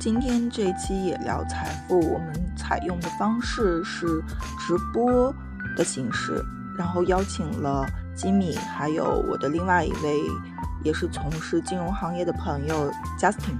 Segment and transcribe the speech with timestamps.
[0.00, 4.06] 今天这一期也聊财富，我们采用的方式是
[4.58, 5.30] 直播
[5.76, 6.42] 的形式，
[6.78, 10.22] 然后邀请了吉米，还有我的另外一位
[10.82, 13.58] 也是从事金融行业的朋友 Justin，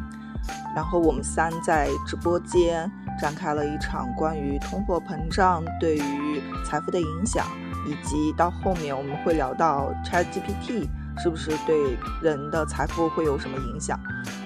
[0.75, 7.47] 然后我们三在直播间展开了一场关于通货膨胀对于财富的影响，
[7.87, 10.89] 以及到后面我们会聊到 ChatGPT
[11.23, 14.01] 是不是对人的财富会有什么影响。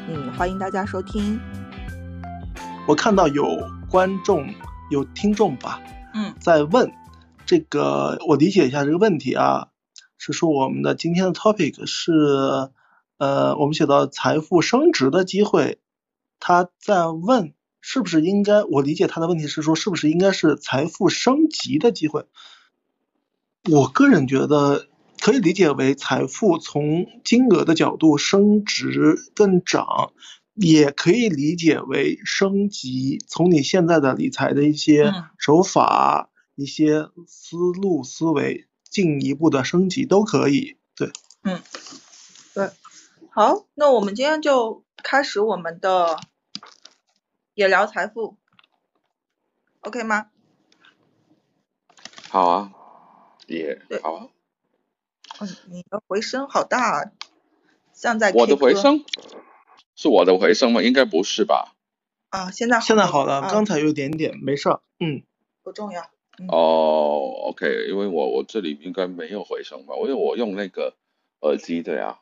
[0.08, 1.38] 嗯，欢迎大家收听。
[2.86, 3.46] 我看到有
[3.90, 4.46] 观众、
[4.90, 5.80] 有听众吧，
[6.12, 6.92] 嗯，在问
[7.46, 9.68] 这个，我理解一下这个问题啊，
[10.18, 12.12] 是说我们的今天的 topic 是，
[13.16, 15.78] 呃，我们写到财富升值的机会，
[16.38, 22.26] 他在问是不是应该，我理解他的问题是说是不是应该是财富升级的机会，
[23.70, 24.88] 我个人觉得
[25.20, 30.12] 可以理解为财富从金额的角度升值更涨。
[30.54, 40.76] 也可以理解为升级，从你现在的理财的一些手法、一些思路、思维进一步的升级都可以。
[40.94, 41.10] 对，
[41.42, 41.60] 嗯，
[42.54, 42.70] 对，
[43.30, 46.20] 好，那我们今天就开始我们的
[47.54, 48.36] 也聊财富
[49.80, 50.28] ，OK 吗？
[52.28, 52.72] 好啊，
[53.48, 54.28] 也好啊。
[55.40, 57.10] 嗯，你的回声好大，
[57.92, 59.04] 像在我的回声。
[59.96, 60.82] 是我的回声吗？
[60.82, 61.74] 应该不是吧？
[62.30, 65.22] 啊，现在现在好了，刚才有一点点，没事儿，嗯，
[65.62, 66.02] 不重要。
[66.48, 69.94] 哦，OK，因为我我这里应该没有回声吧？
[69.98, 70.94] 因为我用那个
[71.42, 72.18] 耳机的呀。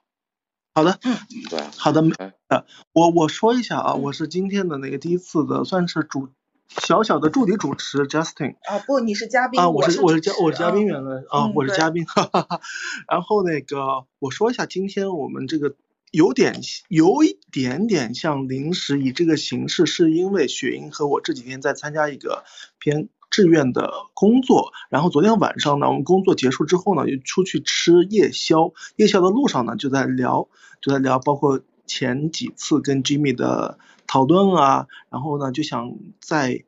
[0.74, 1.16] 好的，嗯，
[1.48, 2.02] 对，好的，
[2.48, 6.28] 呃，我我说一下啊，我是今天的那个第一次的，算是主
[6.68, 8.56] 小小的助理主持 Justin。
[8.68, 12.60] 啊不，你是嘉宾啊，我是我是嘉我是嘉宾原来啊，我是嘉宾，哈哈哈。
[13.08, 15.74] 然后那个我说一下今天我们这个。
[16.12, 22.44] 有点有一点点像临时以这个形式，是因为雪英和我这几天在参加一个
[22.78, 30.48] 偏志愿的工作，然后昨天晚上呢，我们工作结束之后呢，又出去吃夜宵，夜宵的路上呢，就在聊，
[30.80, 36.64] 就在聊，包括前几次跟 Jimmy 的讨论啊，然后呢，就想在。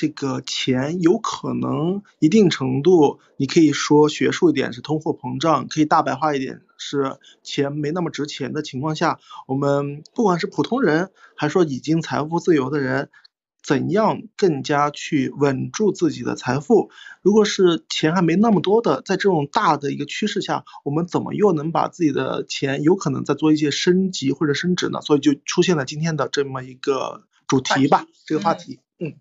[0.00, 13.10] 这个钱有可能一定程度，你可以说学术一点是通货膨胀，可以大白话一点是钱没那么值钱的情况下，我们不管是普通人，还是说已经财富自由的人，
[13.62, 16.90] 怎样更加去稳住自己的财富？
[17.20, 25.00] 如果是钱还没那么多的，在这种大的一个趋势下，我们怎么又能把自己的钱有可能再做一些升级或者升值呢？
[25.02, 29.16] 所以就出现了今天的这么一个主题吧，这个话题，嗯。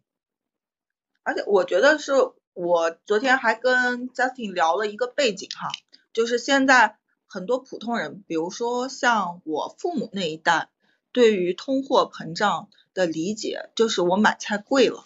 [1.23, 2.13] 而且我觉得是
[2.53, 5.69] 我昨天还跟 Justin 聊了一个背景哈，
[6.13, 6.95] 就是现在
[7.27, 10.69] 很多普通人，比如说像我父母那一代，
[11.11, 15.05] 对于通货膨胀的理解，就是我买菜贵了，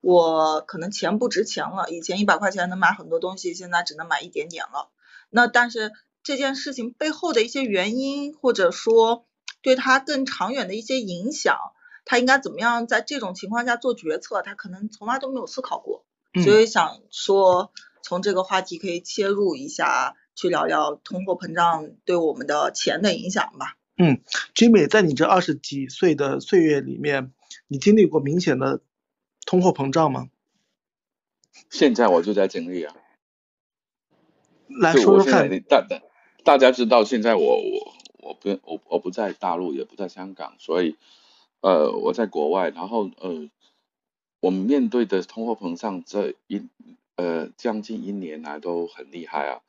[0.00, 4.88] 我可能钱不值钱了，以前一百块钱能买很多东西，现在只能买一点点了。
[5.28, 9.24] 那但是这件事情背后的一些原因，或者说
[9.62, 11.56] 对他更长远的一些影响。
[12.06, 14.42] 他应该怎么样在这种情况下做决策？
[14.42, 16.02] 他可能从来都没有思考过，
[16.42, 17.70] 所以想说
[18.02, 23.76] 从这个话题可以切入一下，去聊聊通货膨胀对我们的钱的影响吧。
[23.96, 24.20] 嗯
[24.54, 27.32] ，Jimmy，在你这二十几岁的岁月里面，
[27.68, 28.80] 你经历过明显的
[29.46, 30.30] 通货膨胀吗？
[31.70, 32.94] 现在我就在经历啊。
[34.68, 36.00] 来说说看，大大
[36.44, 40.96] 大家知道，现在我我我不我我不在大陆，也不在香港，所以。
[41.62, 43.50] 呃，我在国外，然后呃，
[44.40, 46.66] 我们面对的通货膨胀这一
[47.16, 49.60] 呃将近一年来都很厉害啊。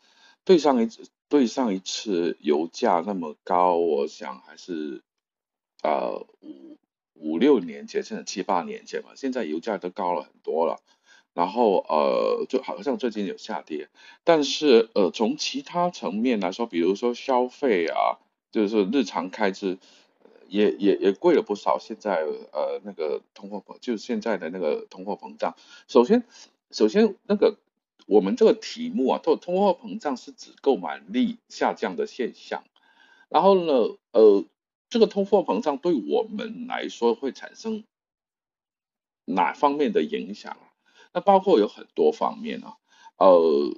[0.44, 5.02] 对上一次对上一次油价那么高，我想还是
[5.84, 6.78] 呃五
[7.13, 9.12] 五六年前，甚至七八年前吧。
[9.16, 10.81] 现在油价都高了很多了，
[11.34, 13.90] 然后呃就好像最近有下跌，
[14.24, 18.19] 但是呃从其他层面来说，比如说消费啊，
[18.51, 19.78] 就是日常开支。
[20.47, 25.56] 也也也贵了不少，现在呃那个通货膨，就是现在的那个通货膨胀。
[25.88, 26.25] 首先，
[26.71, 27.56] 首先那个
[28.12, 32.66] 我们这个题目啊，通通货膨胀是指购买力下降的现象。
[33.30, 34.44] 然后呢，呃，
[34.90, 37.86] 这个通货膨胀对我们来说会产生
[39.24, 40.58] 哪方面的影响？
[41.13, 42.75] 那包括有很多方面啊，
[43.16, 43.78] 呃，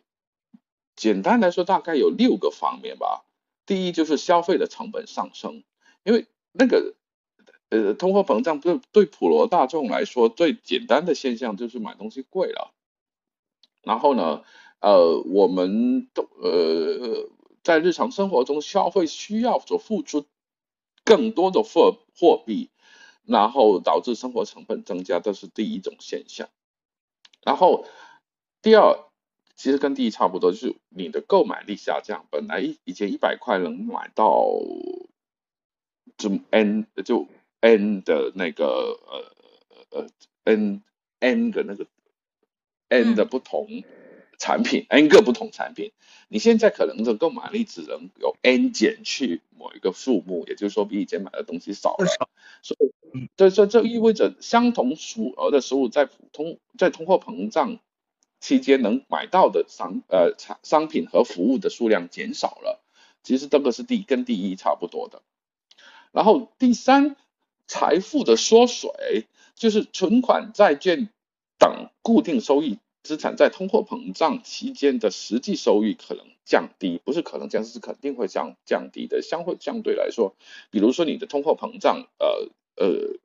[0.96, 3.24] 简单来说大概有六个方面吧。
[3.68, 5.64] 第一就是消费的成本上升，
[6.04, 6.96] 因为那个
[7.70, 12.74] 呃，通货膨胀对对普罗大众来说最简单的现象就是买东西贵了。
[13.84, 14.44] 然后呢，
[14.80, 17.30] 呃，我们都呃
[17.64, 20.26] 在日常生活中消费需要所付出
[21.04, 22.70] 更多的货货币，
[23.26, 26.50] 然后导致生活成本增加，这是第一种现象。
[27.44, 27.86] 然后
[28.62, 28.98] 第二，
[29.56, 32.26] 其实跟第一差不多，就是你的购买力下降。
[32.32, 34.46] 本来以以前一百块能买到
[36.18, 37.28] 就 n 就
[37.60, 40.08] n 的那个呃呃
[40.46, 40.82] n
[41.20, 41.86] n 的那个
[42.94, 43.84] n 的不同
[44.38, 45.92] 产品，n 个不同产品，
[46.28, 52.06] 你现在可能的购买力只能有 n 减去某一个数目，也就是说比以前买的东西少了。
[52.62, 57.80] 所以，这这这意味着相同数额的食物在普通在通货膨胀
[58.40, 62.84] 期间能买到的商呃产商品和服务的数量减少了。
[63.24, 65.22] 其实这个是第跟第一差不多的。
[66.12, 67.16] 然后第三，
[67.68, 71.10] 财富的缩水，就是存款、债券
[71.64, 79.22] 等固定收益资产在通货膨胀期间的实际收益可能降低，不是可能降，是肯定会降降低的。
[79.22, 80.36] 相会相对来说，
[80.72, 83.18] 比如说你的通货膨胀，呃呃，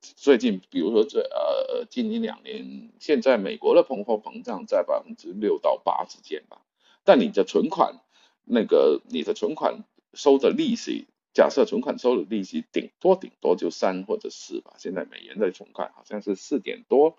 [0.00, 6.62] 最近比如说这呃近一两年，现在美国的通货膨胀在百分之六到八之间吧，
[7.04, 8.00] 但你的存款
[8.44, 11.06] 那个你的存款收的利息。
[11.32, 17.18] 假设存款收的利息顶多顶多就三或者四吧，现在美元的存款好像是四点多，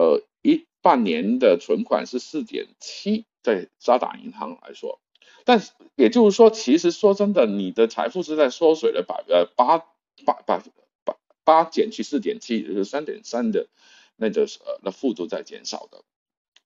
[0.00, 4.98] 呃，一半年的存款是四点七，在渣打银行来说，
[5.44, 5.62] 但
[5.94, 9.76] 也就是说，其实说真的，你的财富是在缩水了百呃八
[10.24, 10.62] 八百
[11.04, 13.68] 八八减去四点七，就是三点三的
[14.16, 16.02] 那个呃那幅度在减少的，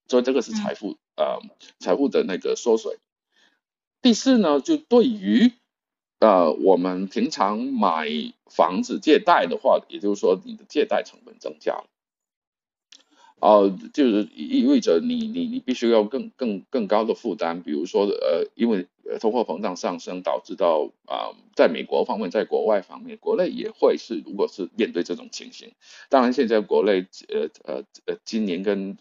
[0.07, 1.41] 所以这个是财富呃
[1.81, 2.99] 财富的那个缩水。
[4.01, 5.51] 第四呢，就对于
[6.21, 8.07] 呃，我们平常买
[8.49, 11.87] 房子借贷的话，也就是说你的借贷成本增加了，
[13.41, 18.87] 呃，就是意味着你你你必须要更更更高的负担，比如说呃，因为
[19.21, 25.73] 通货膨胀上升导致到啊，在美国方面，在国外方面，国内也会是如果是面对这种情形，
[26.09, 28.97] 当然现在国内呃呃呃今年跟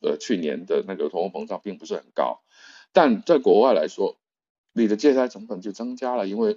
[0.00, 2.40] 呃去年的那个通货膨胀并不是很高，
[2.92, 4.16] 但在国外来说。
[4.74, 6.56] 你的借贷成本就增加了，因为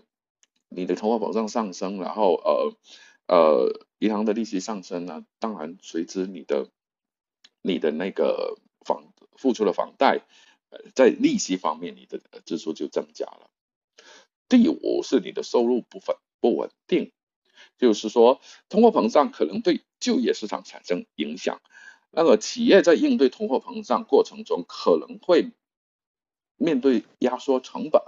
[0.70, 2.74] 你的通货膨胀上升，然后呃
[3.28, 6.70] 呃银行的利息上升了，当然随之你的
[7.66, 10.22] 你的那个房付出的房贷，
[10.70, 13.50] 呃在利息方面你的支出就增加了。
[14.48, 17.12] 第五是你的收入部分不稳定，
[17.78, 18.40] 就是说
[18.70, 21.62] 通货膨胀可能对就业市场产生影响，
[22.12, 25.52] 那么企业在应对通货膨胀过程中可能会。
[26.58, 28.02] 面对压缩成本，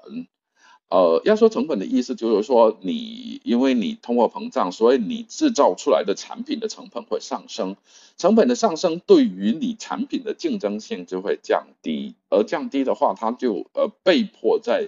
[0.90, 7.76] 呃，压缩成本的意思就是说，你因为你通货膨胀，所以你制造出来的产品的成本会上升，
[8.18, 14.88] 成本的上升对于你产品的竞争性就会降低，而降低的话，它就呃被迫在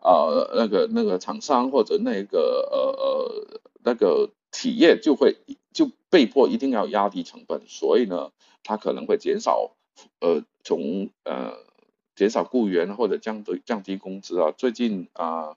[0.00, 5.36] 呃那个那个厂商或者那个呃呃那个企业就会
[5.74, 8.30] 就被迫一定要压低成本，所以呢，
[8.62, 9.72] 它可能会减少
[10.20, 11.52] 呃从呃。
[12.14, 14.52] 减少雇员或者降低降低工资啊！
[14.56, 15.56] 最近啊，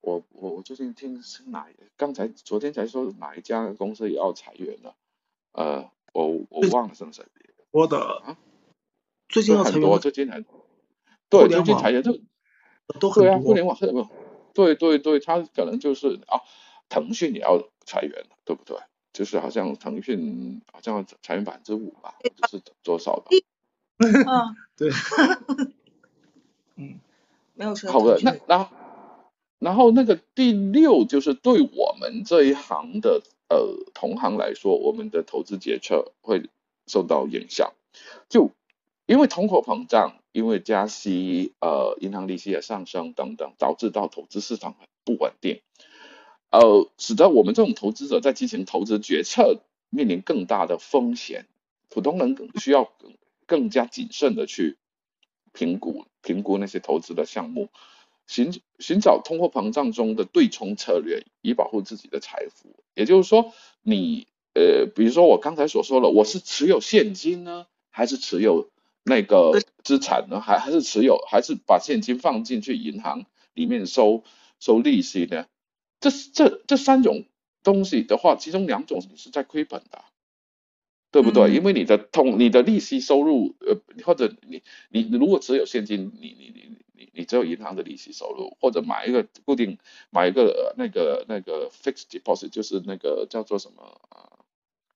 [0.00, 1.66] 我我我最近听是哪？
[1.96, 4.94] 刚才昨天才说哪一家公司也要裁员了？
[5.52, 7.26] 呃，我我忘了是不是？
[7.70, 8.38] 我的啊，
[9.28, 10.44] 最近要裁员，最近很
[11.28, 12.18] 对，最近裁员就
[12.98, 13.24] 都很多。
[13.24, 14.08] 对啊，互联网很多。
[14.54, 16.40] 对对对，他可能就是啊，
[16.88, 18.78] 腾讯也要裁员了，对不对？
[19.12, 22.14] 就是好像腾讯好像裁员百分之五吧，
[22.48, 23.30] 是多少吧？
[23.98, 24.90] 嗯，对。
[26.80, 26.98] 嗯，
[27.54, 28.70] 没有说好的，那然后
[29.58, 36.48] 然后那个第六就是对我们这一行的呃同行来说，我们的投资决策会
[36.86, 37.74] 受到影响，
[38.30, 38.50] 就
[39.04, 45.60] 因为通货膨胀，因为加息，呃，银行利息的上升等等，导致到投资市场不稳定，
[46.50, 49.60] 呃，使得我们这种投资者在进行投资决策
[49.90, 51.46] 面临更大的风险，
[51.90, 53.12] 普通人更需要更
[53.46, 54.78] 更加谨慎的去。
[55.52, 57.68] 评估评估那些投资的项目，
[58.26, 62.76] 寻寻找通货膨胀中的对冲策略，以保护自己的财富。
[62.94, 63.52] 也就是说，
[63.82, 68.70] 你呃，比如说我刚才所说的，我是持有现金呢，还是持有
[69.04, 70.40] 那个资产呢？
[70.40, 74.24] 还还是持有，还是把现金放进去银行里面收
[74.58, 75.46] 收利息呢？
[76.00, 77.24] 这这这三种
[77.62, 80.04] 东西的话，其中两种你是在亏本的。
[81.10, 81.50] 对不对？
[81.52, 89.78] 因为你的通你的利息收入，呃，或者你你如果只有现金，你你你你你只有银行的利息收入，或者买一个固定
[90.10, 94.38] 买一个那个那个 fixed deposit，就是那个叫做什么啊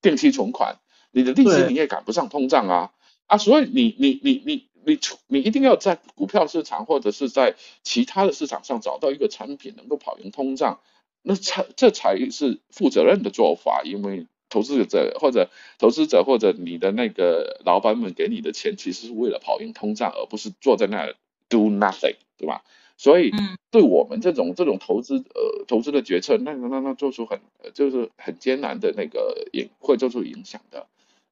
[0.01, 0.77] 定期存款，
[1.11, 2.91] 你的利息你也赶不上通胀啊
[3.27, 3.37] 啊！
[3.37, 10.79] 所以你你你你你你一定要在股票市场或者是在其他的市场上找到一个产品能够跑赢通胀，
[11.23, 21.13] 那才这才是负责任的做法，因为投资者或者投资者或者你的那个老板们给你的钱，其实是为了跑赢通胀，而不是坐在那
[21.49, 22.63] do nothing，对吧？
[22.97, 23.31] 所以，
[23.71, 27.41] 对我们这种这种投资呃投资的决策，那那那做出很
[27.73, 30.87] 就是很艰难的那个影会做出影响的。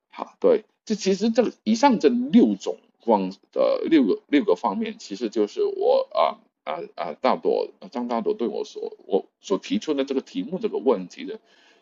[0.09, 11.39] 好，对，这其实这以上这六种光的六个六个方面，其实就是我啊啊啊大朵张大朵对我所我所提出的这个题目这个问题的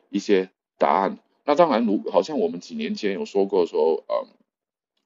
[0.09, 1.17] 一些答案。
[1.45, 4.27] 那当然，如好像我们几年前有说过说，呃。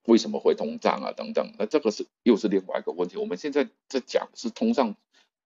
[0.08, 1.14] 为什么会通胀啊？
[1.14, 3.18] 等等，那这个是又是另外一个问题。
[3.18, 4.96] 我们现在在讲是通胀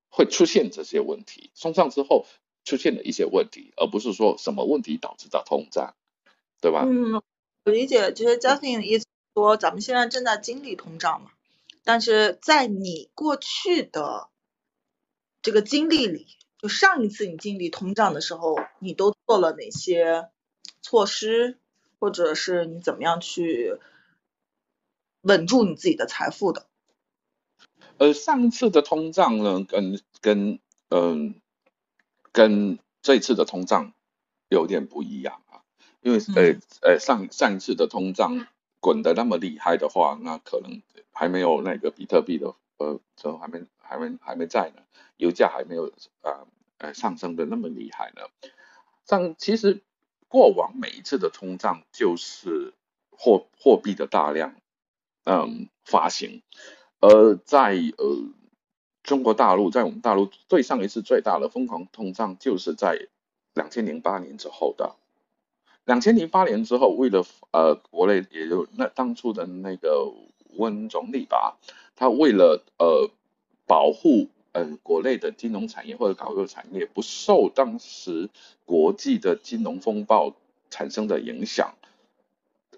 [0.10, 2.26] 会出现这些问题，通胀之后
[2.66, 5.96] 出现的一些问题，而不是说什么问题导致的通胀，
[6.60, 6.84] 对吧？
[6.86, 7.24] 嗯，
[7.64, 11.32] 我理解，就是 Justin 的意思说，咱们现在正在经历通胀嘛，
[11.86, 14.28] 但是在你过去的
[15.42, 16.28] 这个经历里，
[16.60, 20.30] 就上一次你经历通胀的时候，你都做了哪些
[20.82, 21.58] 措施，
[22.00, 23.80] 或者是你怎么样去？
[25.22, 26.68] 稳住你自己的财富的。
[27.98, 31.36] 呃，上一次的通胀呢，跟跟嗯
[32.32, 33.92] 跟这次的通胀
[34.48, 35.60] 有点不一样啊，
[36.00, 38.48] 因为呃呃上上一次的通胀
[38.80, 44.84] 滚得那么厉害的话，那可能还没有那个比特币的呃，就还没还没还没在呢，
[45.18, 45.92] 油价还没有
[46.22, 46.46] 啊
[46.78, 48.22] 呃上升的那么厉害呢。
[49.06, 49.82] 上其实
[50.28, 52.74] 过往每一次的通胀就是
[53.10, 54.56] 货货币的大量。
[55.26, 56.42] 嗯，发行，
[57.02, 58.18] 而在呃
[59.04, 63.10] 中国大陆，在我们大陆对上一次最大的疯狂通胀，就是在
[63.54, 64.96] 两千零八年之后的。
[65.84, 70.12] 两千零八年之后，为了呃国内也就那当初的那个
[70.58, 71.60] 温总理吧，
[71.96, 73.12] 他为了呃
[73.70, 78.32] 保护嗯国内的金融产业或者搞个产业不受当时
[78.66, 80.34] 国际的金融风暴
[80.72, 81.76] 产生的影响。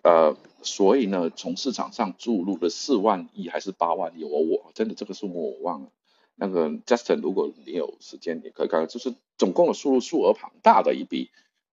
[0.04, 5.88] 呃，所以呢，从市场上注入了四万亿还是八万亿，我我真的这个数目我忘了。
[6.36, 11.30] 那个 Justin，如果你有时间，你可以看，就是总共的输入数额庞大的一笔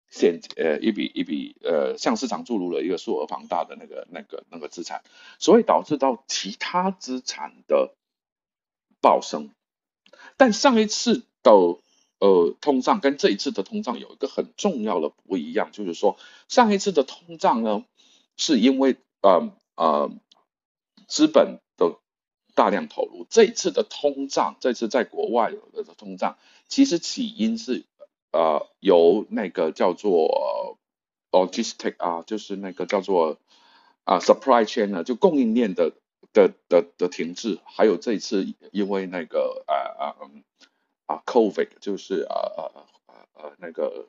[0.10, 5.04] 现呃一笔一笔呃向市场注入了一个数额庞大的那个那个那个资产，
[5.38, 7.94] 所以导致到其他资产的
[9.04, 9.52] 暴升。
[10.38, 11.52] 但上一次的
[12.20, 16.18] 呃通胀跟这一次的通胀有一个很重要的不一样，就是说
[16.48, 17.86] 上一次的通胀呢。
[18.36, 20.12] 是因为呃呃
[21.08, 22.00] 资本的
[22.56, 27.86] 大量投入，这一次的通胀，这次在国外的通胀，其实起因是
[28.32, 30.80] 呃由那个叫做
[31.30, 33.38] logistic 啊，就是那个叫做
[34.04, 35.94] 啊 supply chain 呢，就供应链的
[36.34, 40.16] 的的的停滞，还有这一次因为那个啊啊
[41.06, 42.62] 啊 covid 就是啊啊
[43.06, 44.08] 啊啊那个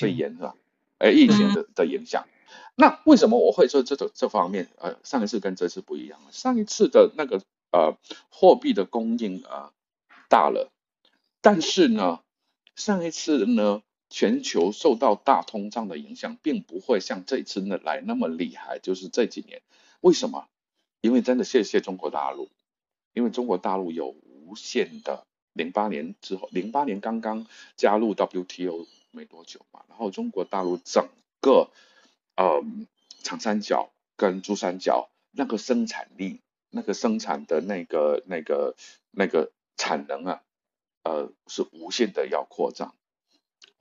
[0.00, 0.54] 肺炎是吧？
[0.98, 2.28] 哎，疫情的的影响，
[2.76, 4.68] 那为什么我会说这种这方面？
[4.78, 7.42] 呃，上一次跟这次不一样上一次的那个
[7.72, 7.96] 呃
[8.30, 9.72] 货币的供应啊
[10.28, 10.70] 大了，
[11.40, 12.20] 但是呢，
[12.76, 18.78] 上一次呢全球受到大通胀的影响，并不会像这次呢来那么厉害。
[18.78, 19.62] 就是这几年，
[20.02, 20.46] 为什么？
[21.00, 22.50] 因为真的谢谢中国大陆，
[23.14, 28.86] 因为中国大陆有无限的零八年之后，零八年刚刚加入 WTO。
[29.14, 31.06] 没多久嘛，然后中国大陆整
[31.42, 31.68] 个
[32.34, 32.64] 呃
[33.22, 36.40] 长三角跟珠三角那个生产力，
[36.70, 38.74] 那个生产的那个那个
[39.10, 40.42] 那个产能啊，
[41.02, 42.94] 呃是无限的要扩张，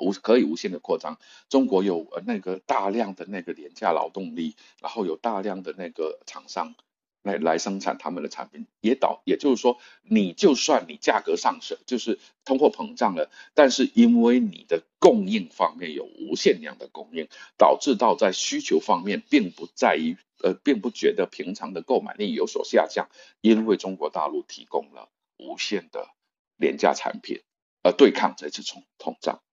[0.02, 1.18] 无可以无限的扩张。
[1.48, 6.76] 中国有那个大量的那个廉价劳动力，然后有大量的那个厂商。
[7.24, 17.28] 来来生产他们的产品，也导，也就是说，你就算你价格上升，就是通货膨胀了，但是因为你的供应方面有无限量的供应，
[17.60, 23.08] 导致到在需求方面并不在于，呃，并不觉得平常的购买力有所下降，
[23.40, 26.10] 因为中国大陆提供了无限的
[26.58, 27.44] 廉价产品，
[27.84, 29.44] 而对抗这次通通胀，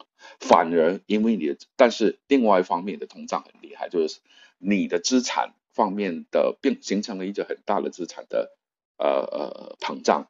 [0.41, 4.21] 反而因为你的，但是另外一方面的通胀很厉害，就是
[4.59, 5.55] 你的资产。
[5.71, 8.51] 方面的并形成了一个很大的资产的
[8.97, 10.29] 呃呃膨胀，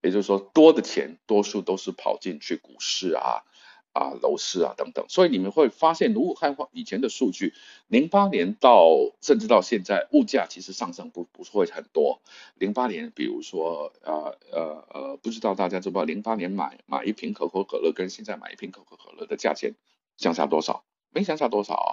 [0.00, 3.44] 也就是说多的钱多数都是跑进去股市啊
[3.92, 7.54] 啊楼市啊等等，所以你们会发现，如果看以前的数据，
[7.88, 8.88] 零八年到
[9.20, 12.20] 甚至到现在，物价其实上升不不会很多。
[12.54, 19.74] 零八年，比如说呃呃呃，不知道大家知不知道，零八年买买一瓶可口可乐跟现在买一瓶可口可乐的价钱
[20.16, 20.84] 相差多少？
[21.10, 21.90] 没相差多少啊。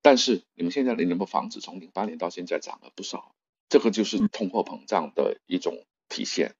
[0.00, 3.34] 但是你们现在的那部房子从零八年到现在涨了不少，
[3.68, 6.54] 这个就是通货膨胀的一种体现。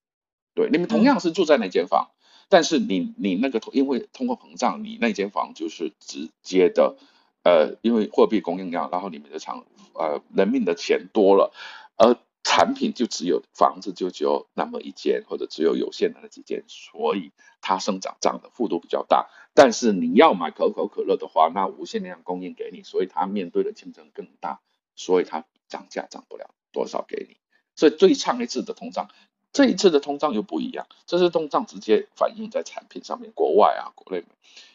[0.55, 2.11] 对，你们同样是住在那间房，
[2.49, 6.97] 但是你你那个因为通货膨胀，你那间房就是直接的，
[7.45, 11.53] 呃，因为货币供应量，然后你们的厂呃人民的钱多了，
[11.97, 19.29] 而产品就只有房子就只有那么一间，或者只有有限的那几间，所以它生长涨的幅度比较大。
[19.53, 24.61] 但是你要买可口可乐的话，那无限量供应给你，所以它面对的竞争更大，
[24.95, 27.37] 所以它涨价涨不了多少给你。
[27.75, 29.09] 所以最上一次的通胀，
[29.53, 34.25] 这一次的通胀又不一样，这次通胀直接反映在产品上面，国外啊国内，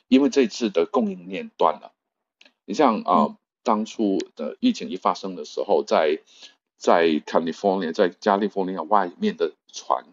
[0.07, 1.93] 因为这次的供应链断了。
[2.65, 6.21] 你像啊，当初的疫情一发生的时候，在
[6.77, 10.05] 在 California，在加利福尼亚外面的船，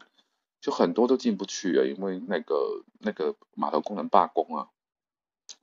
[0.60, 4.68] 就很多都进不去啊，因为那个那个码头工人罢工啊，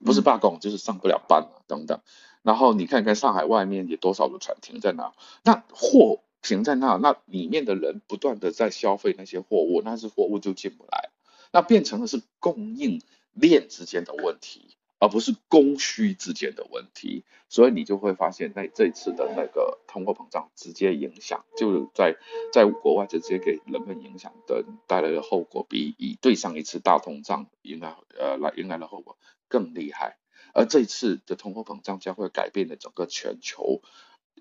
[0.04, 2.00] 不是罢工就是上不了班啊等等。
[2.42, 5.12] 然后你看看上海外面有多少的船停在那，
[5.44, 11.10] 那货停在那，那里面的人不断的在消费那些货物，那是货物就进不来，
[11.52, 13.02] 那变成了是供应
[13.34, 14.74] 链之间的问题。
[15.00, 22.16] 而不是供需之间的问题，所以你就会发现，那这次的那个通货膨胀直接影响，就在
[22.52, 30.18] 在国外直接给人们影响的带来的后果，比以对上一次大通胀迎来呃来迎来的后果更厉害。
[30.52, 33.80] 而这次的通货膨胀将会改变了整个全球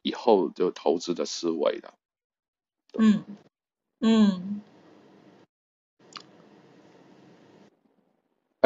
[0.08, 1.94] 以后就投资的思维的。
[2.98, 3.24] 嗯
[4.00, 4.62] 嗯。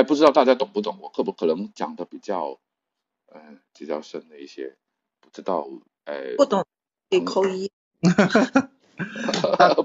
[0.07, 0.97] 不知道大家懂不懂？
[0.99, 2.59] 我可不可能讲的比较，
[3.27, 4.75] 嗯，比较深的一些，
[5.19, 5.67] 不知道，
[6.05, 6.65] 哎，不懂，
[7.23, 7.71] 扣一，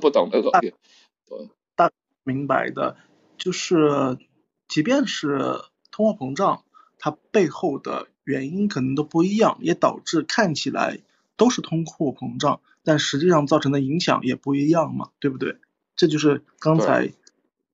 [0.00, 0.72] 不懂的口音，
[1.75, 1.92] 大
[2.25, 2.96] 明白的，
[3.36, 4.16] 就是，
[4.68, 5.60] 即便是
[5.90, 6.64] 通货膨胀，
[6.98, 10.98] 它背后的原因可能都不一样，也导致看起来
[11.37, 15.59] 都是通货膨胀，但实际上造成的影响也不一样嘛，对不对？
[15.95, 17.12] 这就是刚才。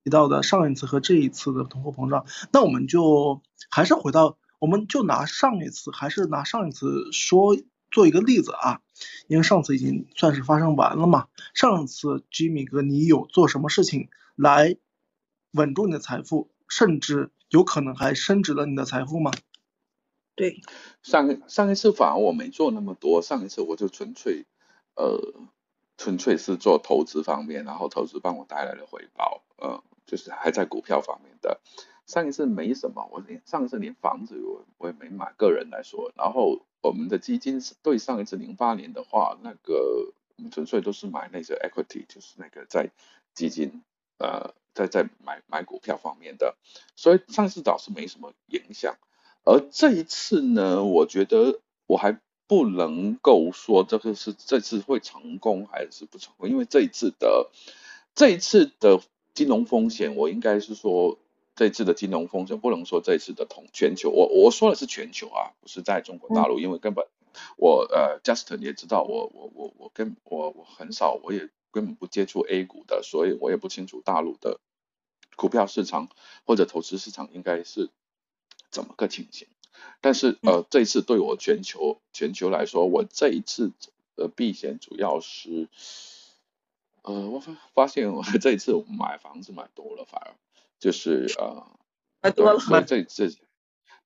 [0.04, 3.40] 提到的上一次和这一次的通货膨胀，那我们就
[3.70, 7.56] 还是回到，我们就拿上一次，还是拿上一次说
[7.88, 8.80] 做一个例子啊，
[9.28, 11.28] 因为上次已经算是发生完了嘛。
[11.54, 14.76] 上次 Jimmy 哥，你有做什么事情来
[15.52, 19.30] 稳住你的财富，甚至有可能还升值了你的财富吗？
[20.34, 20.60] 对，
[21.02, 24.46] 上上一次反而我没做那么多，上一次我就纯粹
[24.96, 25.34] 呃
[25.96, 29.82] 纯粹是做投资方面，然后投资帮我带来了回报，呃。
[30.04, 31.60] 就是还在股票方面的，
[32.06, 42.90] 上一次没什么，我连上一次连房子我我也没买，个人来说，然后我们的基金是对上一次零八年的话，那个我们纯粹都是买那些 equity，就是那个在
[43.32, 43.82] 基金
[44.18, 46.56] 呃在在买买股票方面的，
[46.96, 48.96] 所以上次倒是没什么影响，
[49.44, 57.50] 而这一次呢，我觉得我还不能够说这个是这次会成功还是不成功，因为这一次的
[58.14, 59.00] 这一次的。
[59.34, 61.18] 金融风险，我应该是说
[61.56, 67.06] 这次的金融风险不能说这次的同全球，我我说的是全球啊，不是在中国大陆，因为根本
[67.56, 74.60] 我呃，Justin 也知道我我我我跟我我很少，我也根本不接触 A 股的，所以我也不清楚大陆的
[75.34, 76.10] 股票市场
[76.44, 77.88] 或者投资市场应该是
[78.72, 79.46] 怎么个情形。
[80.00, 83.70] 但是呃，这一次对我全球全球来说，我这一次
[84.16, 85.68] 的避险主要是。
[87.04, 90.36] 呃，我发发现我这一次买房子买多了，反而
[90.78, 91.66] 就是呃
[92.20, 93.28] 买多了，这这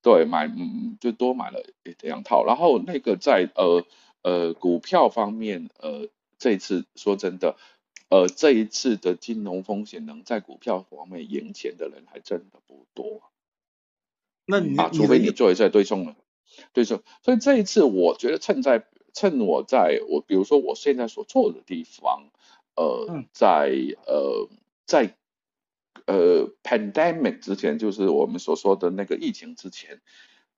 [0.01, 1.63] 对买嗯就多买了
[2.01, 3.85] 两套，然后那个在呃
[4.23, 7.59] 呃股票方面呃这一次说真的
[8.09, 13.21] 呃这一次的金融风险能在股票方面赢钱的人还真的不多，
[14.47, 16.17] 那你啊除非你做一下对冲了，
[16.73, 22.31] 对冲，所以这一次我觉得趁在趁我在我比如说我现在所做的地方。
[22.79, 23.73] 呃，在
[24.07, 24.51] 呃，
[24.85, 25.17] 在
[26.05, 30.03] 呃，pandemic 之前，就是我们所说的那个疫情之前，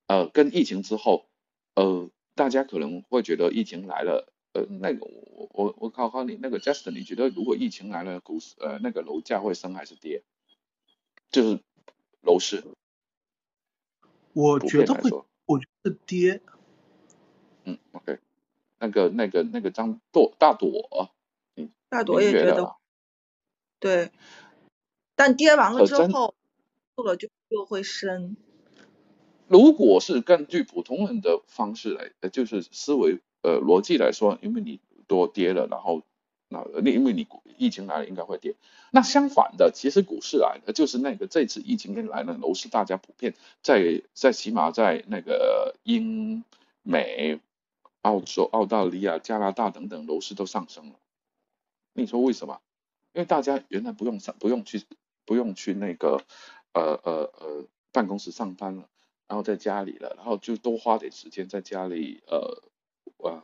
[0.08, 1.28] 呃，跟疫情之后，
[1.76, 10.24] 呃，大家可能会觉得疫情来了，呃，那个我我我考考你，那个 Justin，你觉得如果疫情来了，股市呃那个楼价会升还是跌？
[11.30, 11.60] 就是
[12.20, 12.64] 楼市。
[14.38, 15.10] 我觉得会，
[15.46, 16.40] 我觉得跌。
[17.64, 18.20] 嗯，OK，
[18.78, 21.10] 那个那个那个张朵大朵。
[21.88, 22.76] 大朵也觉得，
[23.80, 24.12] 对，
[25.16, 26.34] 但跌完了之后，
[26.94, 28.36] 做了就又会升。
[29.48, 36.02] 如果是根据普通人的方式来，呃，就是思维呃逻辑来说，因为你多跌了，然后
[36.48, 38.54] 那那因为你疫情来了应该会跌。
[38.90, 46.44] 那相反的，其实股市来了，就是那个这次疫情来了，楼市大家普遍在在起码在那个英
[46.82, 47.38] 美、
[48.02, 50.94] 澳洲、澳大利亚、加拿大等等楼市都上升了。
[51.92, 52.60] 你说为什么？
[53.12, 54.84] 因为大家原来不用上，不用去，
[55.24, 56.22] 不用去那个
[56.72, 58.88] 呃呃呃办公室上班了，
[59.26, 62.62] 然后在家里了，然后就多花点时间在家里，呃，
[63.16, 63.42] 呃，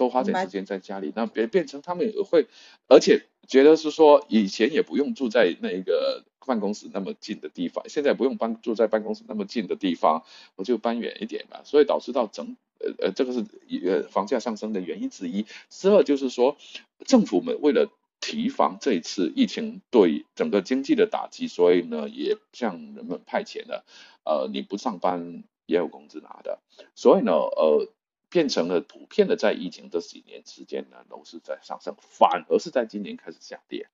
[0.00, 2.46] 多花点时间在家里，那别变成他们也会，
[2.88, 10.24] 而且觉得是说以前也不用住在那个办公室那么近的地方，现在不用搬住在办公室那么近的地方，
[10.56, 13.44] 我就搬远一点吧，所以导致到整呃呃这个是
[13.84, 15.44] 呃房价上升的原因之一。
[15.68, 16.56] 之二就是说
[17.04, 23.84] 政府们为了提防这一次疫情对整个经济的打击，所以呢也向人们派遣了，
[24.24, 26.58] 呃你不上班也有工资拿的，
[26.94, 27.86] 所以呢呃
[28.30, 33.88] 变成了普遍的在疫情这几年之间呢楼市在上升，反而是在今年开始下跌。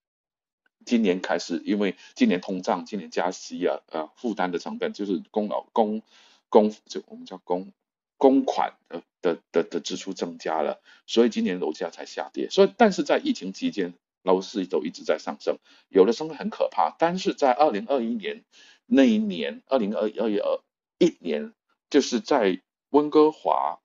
[0.84, 6.02] 今年开始，因为今年通胀、今年加息啊，呃负担的成本就是公老公
[6.48, 7.72] 公就我们叫公
[8.16, 12.48] 公款的的的的支出增加了，所以今年楼价才下跌。
[12.50, 13.94] 所以但是在疫情期间。
[14.26, 16.96] 楼市都一直在上升，有的升得很可怕。
[16.98, 18.42] 但是在二零二一年
[18.84, 20.60] 那一年，二零二二二
[20.98, 21.54] 一年，
[21.90, 23.78] 就是在温哥华，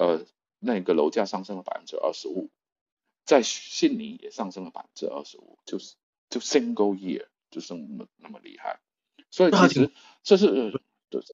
[0.00, 0.24] 呃，
[0.58, 2.48] 那个楼价上升了百分之二十五，
[3.24, 5.96] 在悉尼也上升了百分之二十五，就是
[6.30, 8.80] 就 single year 就是那么那么厉害。
[9.30, 9.90] 所以其实
[10.22, 10.80] 这是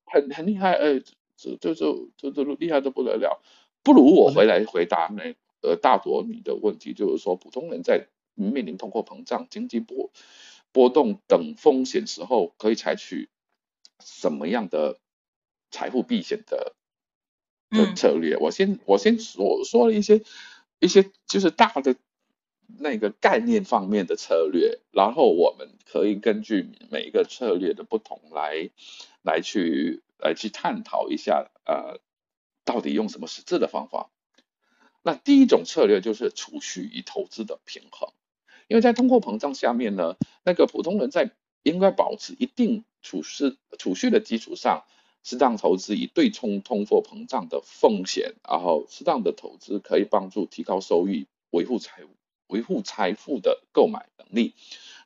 [0.04, 1.00] 很很厉害，哎，
[1.36, 3.40] 这这这这这厉害的不得了。
[3.82, 8.08] 不如我回来回答那呃大多你的问题，就是说普通人在。
[8.38, 10.10] 面临通货膨胀、经济波
[10.70, 13.30] 波动等风险时候，可以采取
[13.98, 15.00] 什么样的
[15.70, 16.74] 财富避险的
[17.70, 18.36] 的策略？
[18.36, 20.22] 我先我先我说了一些
[20.80, 21.96] 一些就是大的
[22.78, 28.70] 那个概念方面的策略，然后我们可以根据每一个策略的不同来
[29.22, 32.00] 来去来去探讨一下，呃，
[32.64, 34.10] 到底用什么实质的方法？
[35.02, 38.08] 那第一种策略就是储蓄与投资的平衡。
[38.68, 41.30] 因为在通货膨胀下面呢，那个普通人在
[41.62, 44.84] 应该保持一定储蓄储蓄的基础上，
[45.26, 52.10] 适当投资以对冲通货膨胀的风险，然后适当的投资可以帮助提高收益，维护财务
[52.46, 54.54] 维护财富的购买能力。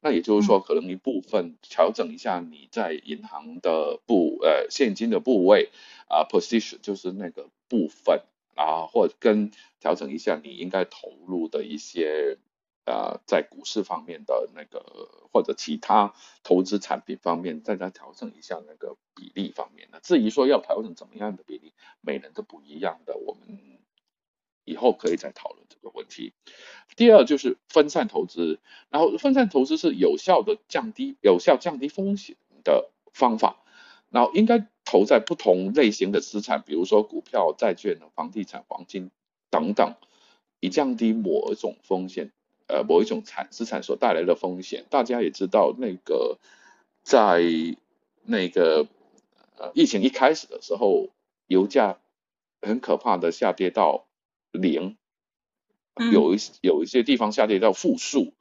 [0.03, 5.71] 那也就是说，可能一部分调整一下你在银行的部呃现金的部位
[6.07, 8.21] 啊 position 就是那个部分
[8.55, 12.37] 啊，或者跟调整一下你应该投入的一些。
[12.91, 14.83] 呃，在股市方面的那个
[15.33, 20.01] 或者其他投资产品方面，再再调整一下那个比例方面的。
[20.01, 23.79] 至于说要调整怎么样的比例，每人都不一样的，我们
[24.65, 26.33] 以后可以再讨论这个问题。
[26.97, 33.63] 第二就是分散投资，然后分散投资是有效的降低有效降低风险的方法，
[34.09, 39.13] 然后应该投在不同类型的资产，比如说股票、债券、房地产、黄金
[39.49, 39.95] 等等，
[40.59, 42.33] 以降低某一种风险。
[42.73, 46.39] 呃，某一种产资产所带来的风险，大家也知道，那个
[47.03, 47.43] 在
[48.23, 48.87] 那个
[49.59, 51.09] 呃疫情一开始的时候，
[51.49, 51.99] 油价
[52.63, 54.07] 很可怕的下跌到
[54.53, 54.97] 零，
[56.13, 58.33] 有一有一些地方下跌到负数，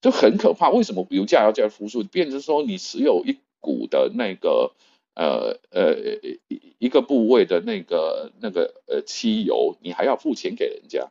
[0.00, 0.70] 就很可怕。
[0.70, 2.04] 为什么油价要降负数？
[2.04, 4.72] 变成说你持有一股的那个
[5.14, 5.96] 呃呃
[6.46, 11.10] 一一个部位的那个那个呃汽油，你还要付钱给人家，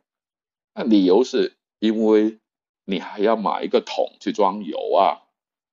[0.74, 2.38] 那理由是因为。
[2.84, 5.22] 你还要买一个桶去装油啊，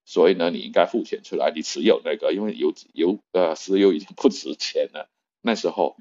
[0.06, 5.10] 所以呢，你应该付钱出来，你持有那个，因为油油呃石油已经不值钱了
[5.42, 5.98] 那时候，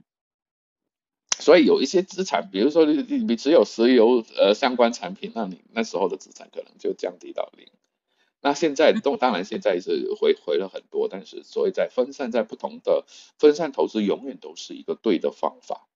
[1.39, 7.69] 所以有一些资产，比如说你你持有石油呃相关产品，那你那时候的资产可能就降低到零。
[8.43, 13.05] 那现在都当然现在是回回了很多，但是所以在分散在不同的
[13.39, 15.87] 分散投资，永远都是一个对的方法。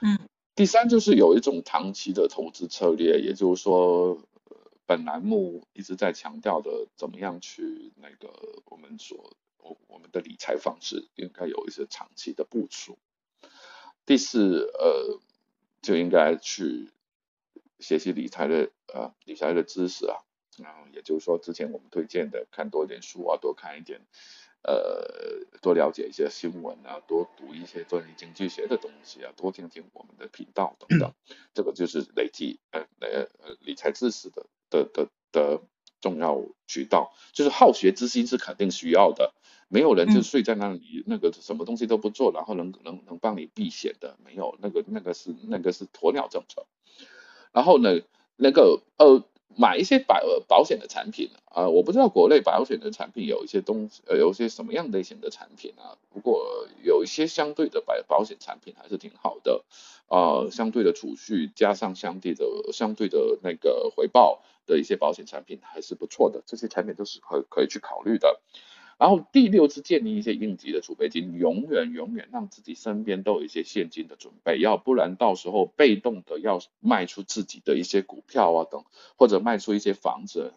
[0.00, 0.18] 嗯。
[0.54, 4.22] 第三就是有一种长期的投资策略，也就是说，
[4.86, 12.98] 本栏目一直在强调的，怎么样去那个我们所我我们的理财方式应该有一些长期的部署。
[14.06, 15.18] 第四，呃，
[15.82, 16.90] 就应该去
[17.80, 20.22] 学习理财的呃理财的知识啊，
[20.58, 24.02] 然后也就是说之前我们推荐的看多点书啊，多看一点。
[24.66, 31.12] 呃，多了解一些新闻啊，多读一些关于经济学的东西啊，多听听我们的频道等等，
[31.52, 35.60] 这个就是累积呃呃呃理财知识的的的的
[36.00, 37.12] 重要渠道。
[37.34, 39.34] 就是好学之心是肯定需要的，
[39.68, 46.66] 没有人就睡在那里，那个什么东西都不做，然后能能能帮你避险的，没有那个那个是那个是鸵鸟政策。
[47.52, 48.00] 然后呢，
[48.36, 49.22] 那个呃。
[49.56, 55.96] 买一些保保险的产品啊，我不知道国内保险的产品有一些东西，呃，有一些什么样类型的产品啊？
[56.12, 59.64] 不过有一些相对的保保险产品还是挺好的，
[60.08, 68.40] 啊，相对的储蓄加上相对的相对的那个回报的一些保险产品还是不错的，这些产品都是可可以去考虑的。
[68.96, 78.84] 然后第六是建立一些应急的储备金，永远永远让自己身边都有一些现金的准备，要不然到时候被动的要卖出自己的一些股票啊等，
[79.16, 80.54] 或者卖出一些房子，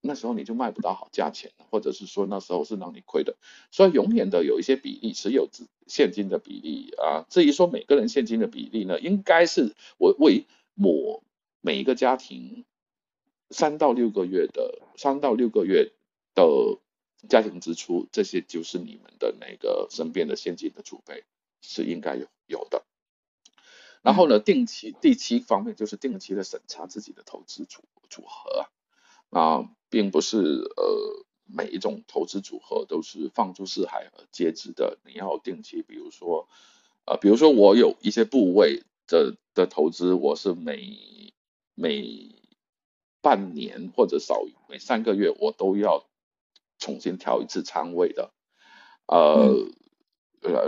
[0.00, 3.36] 那时候你就卖不到好价钱或者是说那时候是让你亏的，
[3.70, 11.22] 所以永远的有一些比例持有资现金的比例啊，至于说每个人现金的比例呢，应该是我为我
[11.60, 12.64] 每一个家庭
[13.50, 15.90] 三到六个月的三到六个月
[16.34, 16.78] 的。
[17.28, 21.24] 家庭支出这些就是你们的那个身边的现金的储备
[21.60, 22.84] 是应该有有的。
[24.02, 28.66] 然后呢，定期第七方面就是定期的审查自己的投资组组合
[29.30, 34.98] 啊，并不是呃每一种投资组合都是放诸四海而皆知的。
[35.04, 36.48] 你要定期，比如说
[37.06, 41.32] 呃，比如说我有一些部位的的投资，我是每
[41.74, 42.34] 每
[43.20, 46.04] 半年或者少于每三个月我都要。
[46.82, 48.32] 重新调一次仓位的，
[49.06, 49.70] 呃，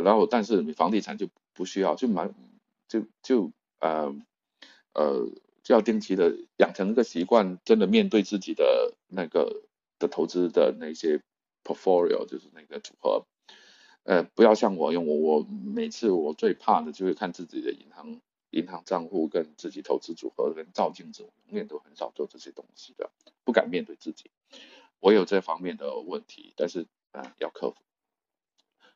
[0.05, 2.33] 然后但是你房地产就不需要，就蛮
[2.87, 3.51] 就就
[3.81, 4.15] 呃
[4.93, 5.27] 呃
[5.65, 9.65] 就要定期的养成一个习惯，真的面对自己的那个
[9.99, 11.21] 的投资的那些
[11.65, 13.27] portfolio，就是那个组合，
[14.05, 23.11] 呃，不要像我用我我每次我最怕的就是看自己的银行银行账户跟自己投资组合跟照镜子，永远都很少做这些东西的，
[23.43, 24.31] 不敢面对自己。
[25.05, 27.77] 我有这方面的问题，但是啊要克服。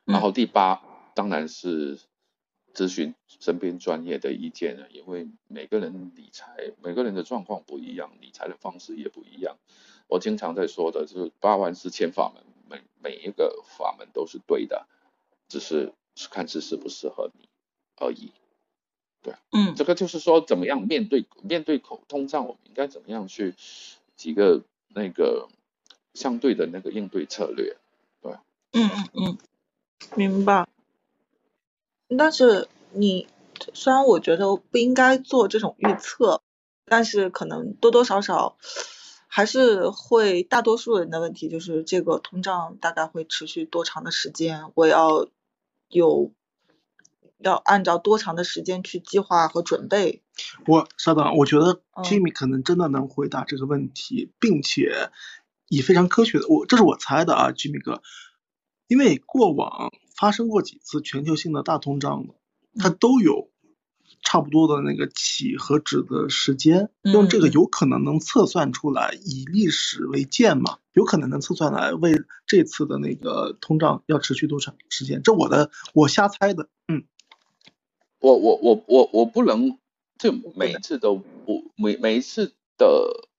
[0.05, 0.81] 然后第八
[1.13, 1.99] 当然是
[2.73, 9.59] 咨询身边专业的意见了，因为每个人理财每个人的状况不一样，理财的方式也不一样。
[10.07, 14.87] 我经常在说的就是八万四千法门，每每一个法门都是对的，
[15.47, 15.93] 只是
[16.31, 17.47] 看是适不适合你
[17.97, 18.31] 而已。
[19.21, 23.53] 对，嗯，这个就是说怎么样面对面对口通胀，我们应该怎么样去
[24.15, 25.47] 几个那个。
[26.19, 27.77] 相对的那个应对策略，
[28.21, 28.33] 对，
[28.73, 29.37] 嗯嗯嗯，
[30.17, 30.67] 明白。
[32.17, 33.25] 但是你
[33.73, 36.41] 虽然我觉得不应该做这种预测，
[36.83, 38.57] 但是可能多多少少
[39.27, 45.25] 还是会大多数人的问题就是这个通胀大概会持续多长的时间，我要
[45.87, 46.33] 有
[47.37, 50.21] 要按照多长的时间去计划和准备。
[50.67, 55.09] 我稍等，我觉得 Jimmy 可能真的能回答这个问题，并且。
[55.69, 58.01] 以非常科学的，我这是我猜的啊，Jimmy 哥，
[58.87, 62.25] 因为过往发生过几次全球性的大通胀，
[62.75, 63.51] 它都有
[64.23, 77.05] 差不多的那个起和止的时间，用这个有可能能测算出来，以历史为鉴嘛，有可能能测算来为这次的那个通胀要持续多长时间，这我的我瞎猜的，嗯，
[78.19, 79.77] 我我我我我不能
[80.17, 83.29] 就每一次都不每每一次的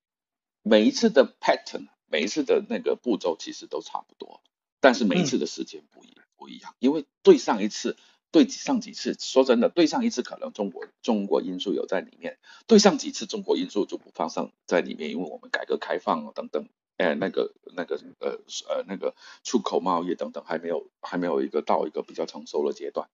[0.63, 1.87] 每一次的 pattern。
[2.11, 4.41] 每一次的那个步骤其实都差不多，
[4.81, 7.95] 但是每一次的时间不一不一样，因为对上一次
[8.31, 23.09] 对上几次，说真的，对上一次可能中国中国因素有在里面，对上几次中国因素就不放上在里面，因为我们改革开放等等，哎，那个那个呃呃那个出口贸易等等还没有还没有一个到一个比较成熟的阶段，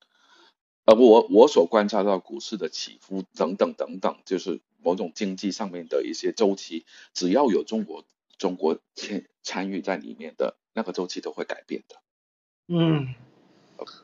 [0.86, 8.04] 呃，我我所观察到股市的起伏等等等等，就是某种经济上面的一些周期，只要有中国。
[8.38, 11.95] 中国参参与在里面的那个周期都会改变的。
[12.67, 13.15] 嗯，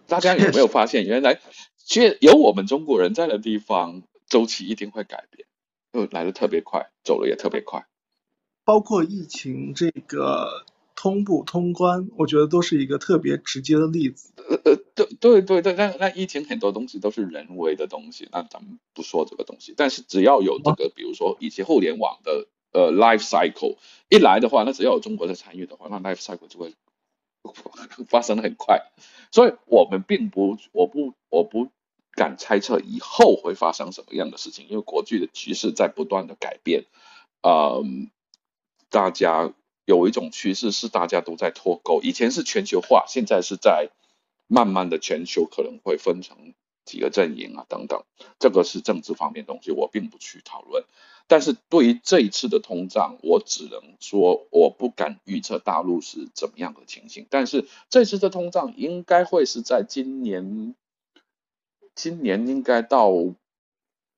[0.08, 1.39] 大家有没有发现，原来
[1.78, 5.48] 其实有我们中国人在的地方，周期一定会改变，
[5.91, 7.86] 就来的特别快，走的也特别快。
[8.65, 10.65] 包括疫情这个
[10.96, 14.32] 通不通关，我觉得都是一个特别直接的例子。
[14.38, 22.48] 呃呃，对对对对，那那疫情很多东西都是人为的东西，那咱们不说这个东西，但是只要有这个，比如说一些互联网的。
[22.74, 23.78] 呃，life cycle
[24.10, 26.74] 一来的话，那只要有中国的参与的话，那 life cycle 就会
[28.10, 28.82] 发生的很快。
[29.32, 31.70] 所以，我们并不，我不，我不
[32.12, 36.86] 敢猜测以后会发生什么样的事情，因为国际的局势在不断的改变。
[37.42, 38.10] 嗯，
[38.90, 39.54] 大家
[39.86, 43.90] 有一种趋势是大家都在脱钩，以前是全球化，现在是在
[44.48, 46.54] 慢慢的全球可能会分成
[46.86, 48.04] 几个阵营啊等等，
[48.40, 50.86] 这个是政治方面东西，我并不去讨论。
[51.28, 57.26] 但是对于这一次的通胀，我只能说我不敢预测大陆是怎么样的情形。
[57.30, 60.76] 但是这次的通胀应该会是在今年，
[61.96, 63.12] 今年应该到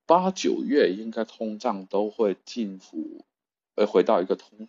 [0.05, 3.23] 八九月，应该通胀都会进幅，
[3.75, 4.67] 呃，回到一个通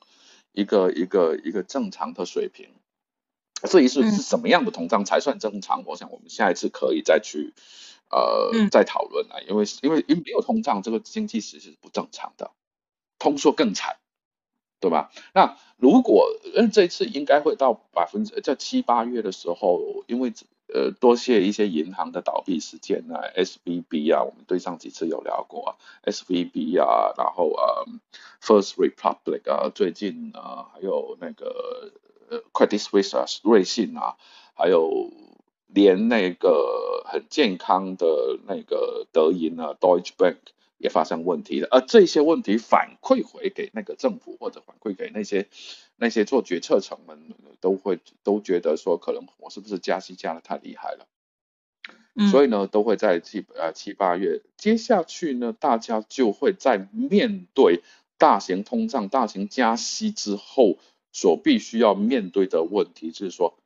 [0.52, 2.68] 一个一个一个正常的水平。
[3.62, 5.82] 这一次是什么样的通胀才算正常？
[5.86, 7.54] 我想我们下一次可以再去。
[8.10, 12.50] 呃，在讨论啊，因为因为因为没有通胀，这个经济其实是不正常的，
[13.18, 13.96] 通缩更惨。
[14.78, 15.10] 对吧？
[15.32, 20.34] 那如果嗯这次应该会到百分之在七八月的时候，因为
[20.72, 27.86] 呃多谢一些银行的倒闭事件啊，S V B 啊，我们对上几次有聊过啊，S V B 啊，然后呃
[28.42, 31.90] First Republic 啊，最近啊还有那个
[32.28, 34.16] 呃 Credit Suisse 啊，瑞信啊，
[34.54, 35.10] 还有
[35.66, 40.36] 连那个很健康的那个德银啊，Deutsche Bank。
[40.78, 45.48] 也发生问题了，而这些问题反馈回给那个政府或者反馈给那些
[45.96, 51.06] 那些做决策层们，都会都觉得说，可能我是不是加息加的太厉害了，
[52.30, 54.42] 所以呢，都会在七呃七八月。
[54.58, 57.82] 接下去呢，大家就会在面对
[58.18, 60.76] 大型通胀、大型加息之后，
[61.10, 63.56] 所必须要面对的问题，就是说，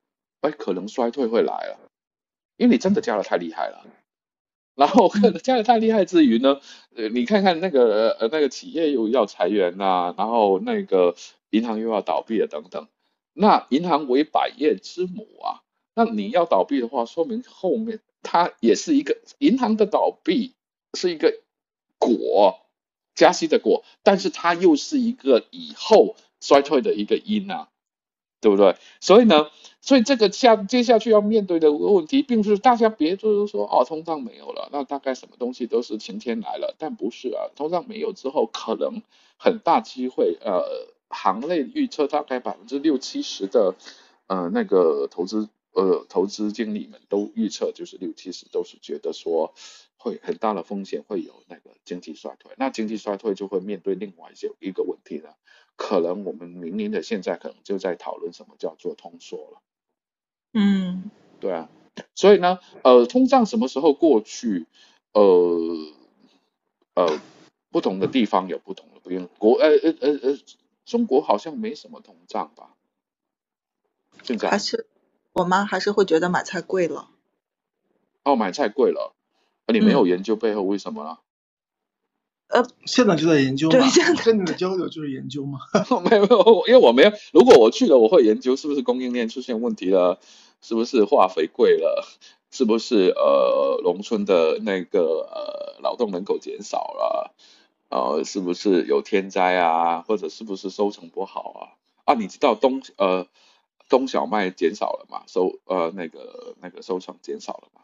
[0.42, 1.89] 哎，可能衰退会来了，
[2.60, 3.86] 因为你真的加的太厉害了。
[4.74, 5.08] 然后
[5.42, 6.60] 加的太厉害之余呢，
[6.94, 11.16] 呃，你看看那个呃那个企业又要裁员呐，然后那个
[11.48, 12.86] 银行又要倒闭了等等。
[13.32, 15.62] 那银行为百业之母啊，
[15.94, 20.52] 那你要倒闭的话，说明后面它也是一个银行的倒闭
[20.92, 21.40] 是一个
[21.98, 22.60] 果，
[23.14, 27.69] 加息的果，但是它又是一个以后衰退的一个因啊。
[28.40, 28.74] 对不对？
[29.00, 29.48] 所以呢，
[29.81, 39.03] 所以这个下接下去要面对的问题，并不是大家别就是说哦，通胀没有了，那大概什么东西都是晴天来了，但不是啊，通胀没有之后，可能
[39.37, 43.74] 很大机会，呃，行内预测大概百分之六七十的，
[44.26, 49.53] 呃，那个投资呃投资经理们都预测，就是六七十都是觉得说
[49.98, 55.37] 会很大的风险会有那个经济衰退，那经济衰退就会面对另外一些一个问题了。
[55.80, 59.62] 可能我们明年的现在可能就在讨论什么叫做通缩了。
[60.52, 61.70] 嗯，对啊，
[62.14, 64.66] 所以呢，呃，通胀什么时候过去？
[65.12, 65.22] 呃
[66.94, 67.18] 呃，
[67.70, 69.26] 不同的地方有不同的不用。
[69.38, 70.38] 国呃呃呃呃，
[70.84, 72.74] 中国好像没什么通胀吧？
[74.22, 74.86] 现在还是
[75.32, 77.08] 我妈还是会觉得买菜贵了。
[78.22, 79.14] 哦，买菜贵了，
[79.72, 81.20] 你没有研究背后为什么了？
[82.50, 85.60] 呃，现在就在研究嘛，现在跟你的交流就是研究嘛。
[86.10, 87.12] 没有没有，因为我没有。
[87.32, 90.18] 如果我去了，我会研究是不是供应链出现问题了，
[90.60, 92.04] 是不是化肥贵了，
[92.50, 97.34] 是不是呃农村的那个呃劳动人口减少了，
[97.88, 101.78] 呃是不是有天灾啊，或者是不是收成不好啊？
[102.04, 103.28] 啊，你知道冬呃
[103.88, 105.22] 冬小麦减少了嘛？
[105.28, 107.82] 收呃那个那个收成减少了嘛？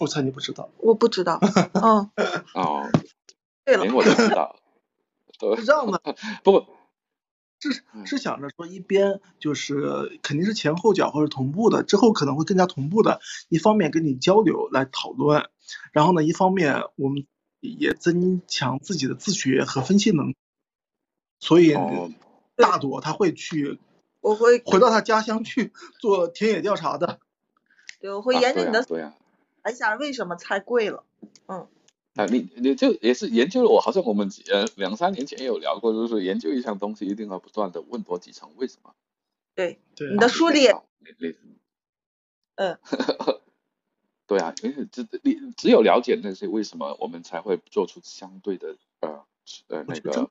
[0.00, 0.68] 我猜你不知道。
[0.78, 1.38] 我不知道。
[1.72, 2.10] 嗯。
[2.54, 2.90] 哦。
[3.74, 4.56] 连我都知道，
[5.56, 6.00] 是这样的，
[6.44, 6.68] 不过，
[7.58, 15.48] 是是想着说一边就是肯定是前后脚或者同步的，之后可能会更加同步的，一方面跟你交流来讨论，
[15.92, 17.26] 然后呢，一方面我们
[17.60, 20.36] 也增强自己的自学和分析能力，
[21.40, 21.74] 所以
[22.54, 23.80] 大朵他会去，
[24.20, 27.18] 我会回到他家乡去做田野调查的，
[28.00, 29.14] 对，我会研究你的，对呀，
[29.70, 31.02] 一下为什么菜贵了，
[31.48, 31.66] 嗯。
[32.16, 38.94] 啊，你你就也是研究了我，好像我们呃两三年前也有聊过，就是研究一项东西一定要不断的问多几层为什么。
[39.54, 40.66] 对，对，你的书里，
[42.54, 42.78] 嗯，
[44.26, 49.24] 对啊，因为只你只有了解那些为什么，我们才会做出相对的呃
[49.68, 50.30] 呃那个。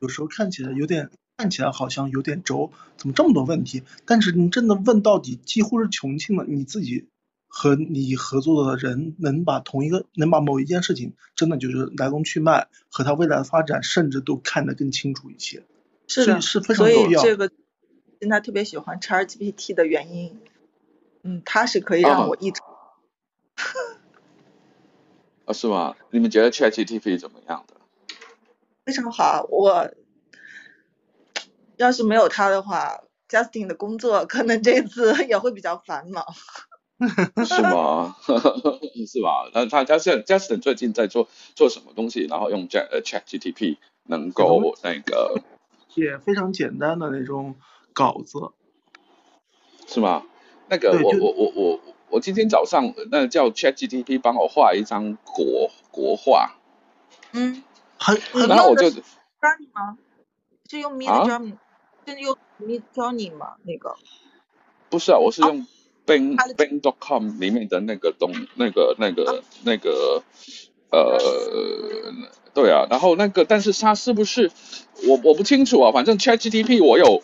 [0.00, 3.82] 有时候看起来有点看起来好像有点轴，怎么这么多问题？
[4.06, 7.08] 但是你真的问到底，几乎是穷尽了你自己。
[7.54, 15.62] 和你合作的人能把同一个能把某一件事情真的就是来龙去脉和他未来的发展，甚至都看得更清楚一些，
[16.06, 17.20] 是的，是非常重要。
[17.20, 17.50] 所以这个
[18.20, 20.40] 现在特别喜欢 ChatGPT 的原因，
[21.22, 22.62] 嗯，它是可以让我一直。
[25.44, 25.94] 啊，是吗？
[26.10, 27.74] 你们觉得 ChatGPT 怎么样的？
[28.86, 29.92] 非常好，我
[31.76, 36.24] 要是没有他的话，Justin 的工作可能这次也会比较繁忙。
[37.44, 38.16] 是吗？
[39.06, 39.50] 是吧？
[39.52, 42.26] 那他 Justin Justin 最近在做做什么东西？
[42.26, 45.40] 然后用 Chat 呃 Chat GTP 能够那个
[45.88, 47.56] 写非常简单的那种
[47.92, 48.52] 稿子，
[49.86, 50.22] 是吗？
[50.68, 51.80] 那个我我我我
[52.10, 56.56] 我今天早上那叫 Chat GTP 帮我画一张国国画，
[57.32, 57.62] 嗯，
[57.98, 58.16] 很
[58.48, 59.98] 然后我就 Journey 吗？
[60.70, 61.56] 是用 Mid Journey？
[62.06, 63.56] 是用 Mid Journey 吗？
[63.64, 63.94] 那个
[64.88, 65.66] 不是啊，我是用。
[66.06, 70.22] Bing Bing dot com 里面的那个东那个那个那个
[70.90, 71.18] 呃，
[72.52, 74.50] 对啊，然后那个，但是它是不是
[75.08, 77.22] 我我不清楚啊，反正 ChatGPT 我有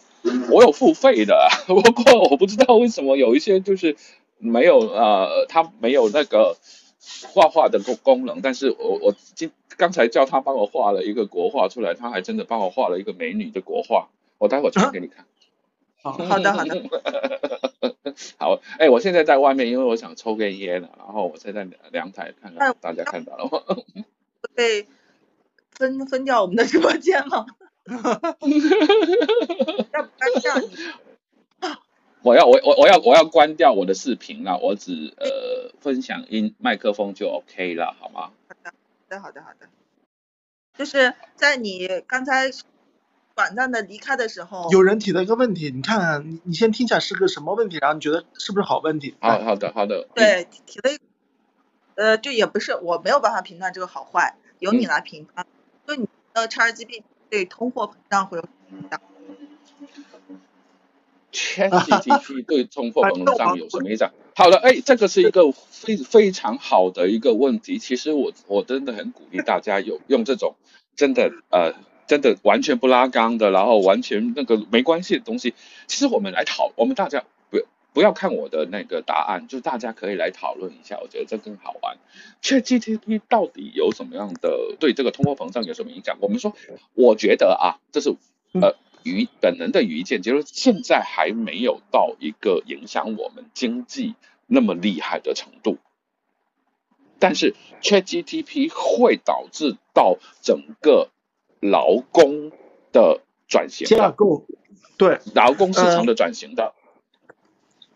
[0.50, 3.96] 我有付费的， 不过我不知道为什么有一些就是
[4.38, 6.56] 没有呃，它没有那个
[7.34, 14.08] 画画的功功能，但是我我今刚才叫他帮我画了一个国画出来，他还真的帮我画了一个美女的国画，
[14.38, 15.26] 我待会儿传给你看。
[16.12, 16.82] 好， 好的好的，
[18.38, 23.62] 好，哎，我现在在外面，因为我想抽根烟了，然后我现在阳台看看哎大家看到了吗？
[24.54, 24.86] 被
[25.72, 27.46] 分分掉我们的直播间吗？
[27.88, 27.96] 要
[30.02, 30.68] 不然这样你
[32.22, 38.32] 我要我我我要我要关掉我的视频了，我只呃分享音麦克风就 OK 了，好吗？
[38.48, 38.54] 好
[39.08, 39.68] 的，好的，好的。
[40.76, 42.50] 就是在你刚才
[43.38, 49.14] 短暂的离开的时候，有人提了一个问题，你看看你你先听一下是个什么问题，然后你觉得是不是好问题？
[49.20, 50.98] 好好的好的，对提提了一，
[51.94, 55.46] 呃，就也不是我没有办法评断这个好坏，由你嗯来评判。
[55.86, 59.00] 就你的 XGP 对通货膨胀会有什么影响
[61.30, 64.10] ？ChatGPT 对通货膨胀有什么影响？
[64.34, 67.78] 好的，哎，这个是一个非非常好的一个问题。
[67.78, 70.56] 其实我我真的很鼓励大家有用这种
[70.96, 71.74] 真的呃
[72.08, 75.54] 真的完全不拉缸的，然后完全那个没关系的东西。
[75.86, 77.58] 其实我们来讨，我们大家不
[77.92, 81.98] 不要看我的那个答案，就大家可以来讨论一下，我觉得这更好玩。
[82.42, 86.16] ChatGPT 到底有什么样的对这个通货膨胀有什么影响？
[86.20, 86.56] 我们说，
[86.94, 88.10] 我觉得啊，这是
[88.54, 94.14] 呃愚本能的愚见，就是现在还没有到一个影响我们经济
[94.46, 95.76] 那么厉害的程度。
[97.18, 101.10] 但是 ChatGPT 会导致到整个
[101.60, 102.50] 劳工
[102.92, 104.44] 的转型的，架构，
[104.96, 106.74] 对劳工市场的转型的。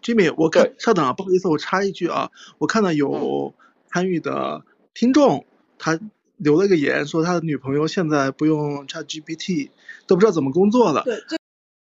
[0.03, 3.55] ，Jimmy，我看，稍等啊，不好意思，我插一句啊，我看到有
[3.89, 5.45] 参与的听众，
[5.79, 6.01] 他
[6.37, 9.71] 留了个言说他的女朋友现在不用 ChatGPT，
[10.07, 11.05] 都不知道怎么工作了。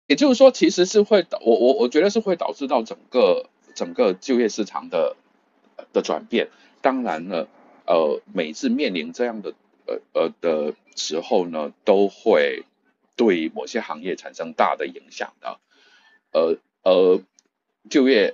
[0.08, 3.46] 也就是说，其实是会导我我我觉得是会导致到整个
[3.76, 5.16] 整个就业市场的
[5.94, 6.50] 的转变。
[6.82, 7.48] 当然了，
[7.86, 9.54] 呃，每次面临这样的
[9.86, 12.64] 呃呃的时候呢，都会
[13.16, 15.60] 对某些行业产生大的影响的。
[16.32, 17.22] 呃呃，
[17.90, 18.34] 就业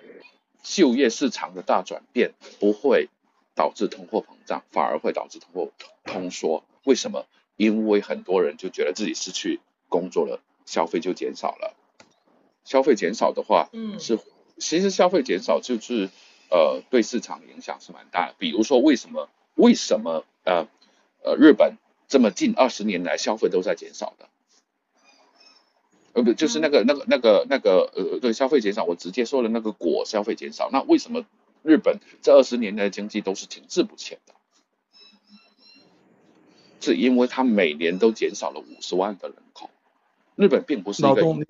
[0.64, 3.10] 就业市场的大转变不会
[3.56, 5.72] 导致通货膨胀，反而会导致通货
[6.04, 6.64] 通缩。
[6.84, 7.26] 为什么？
[7.56, 11.76] 因为很多人就觉得自己失去工作了，消费就减少了。
[12.64, 14.20] 消费减少的话，嗯是
[14.60, 16.10] 其实消费减少就是
[16.52, 18.36] 呃对市场影响是蛮大的。
[18.38, 20.68] 比如说为什么为什么呃
[21.24, 21.78] 呃日本
[22.08, 24.30] 这么近二十年来消费都在减少的？
[26.14, 30.70] 呃不就是那个那个那个那个呃对消费减少，我直接说了那个果消费减少。
[30.72, 31.26] 那为什么
[31.64, 34.34] 日本这二十年来的经济都是停滞不前的？
[36.80, 39.70] 是因为它每年都减少了五十万的人口。
[40.38, 41.46] 日本并不是一个劳动力，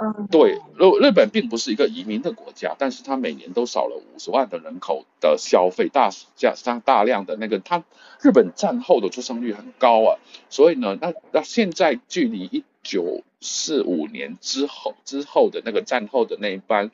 [0.00, 0.26] 嗯。
[0.30, 7.84] 对，日日本并不是一个移民的国家，但是它每年都少了五十万的人口的消费，大加上大量的那个，它
[8.22, 10.16] 日本战后的出生率很高啊，
[10.48, 16.90] 所以呢，那那现在距离一九四五年之后之后的那个战后的那一班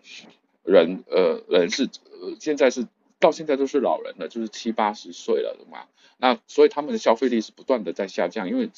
[0.65, 2.89] 人，呃，人是呃现在是
[3.21, 5.85] 到现在都是老人了，就是七八十岁了嘛，
[6.17, 8.69] 那所以他们的消费力是不断的在下降，因为